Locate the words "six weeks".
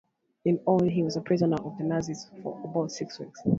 2.91-3.39